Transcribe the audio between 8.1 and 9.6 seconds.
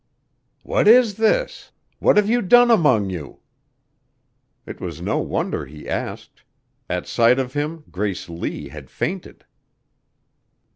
Lee had fainted.